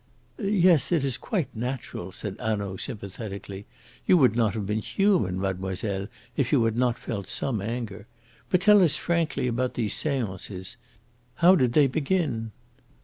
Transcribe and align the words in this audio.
"Yes, 0.41 0.91
it 0.91 1.03
is 1.03 1.15
quite 1.15 1.55
natural," 1.55 2.11
said 2.11 2.35
Hanaud 2.39 2.77
sympathetically. 2.77 3.67
"You 4.07 4.17
would 4.17 4.35
not 4.35 4.55
have 4.55 4.65
been 4.65 4.81
human, 4.81 5.39
mademoiselle, 5.39 6.07
if 6.35 6.51
you 6.51 6.63
had 6.63 6.75
not 6.75 6.97
felt 6.97 7.27
some 7.27 7.61
anger. 7.61 8.07
But 8.49 8.61
tell 8.61 8.81
us 8.81 8.95
frankly 8.97 9.45
about 9.45 9.75
these 9.75 9.93
seances. 9.95 10.75
How 11.35 11.55
did 11.55 11.73
they 11.73 11.85
begin?" 11.85 12.51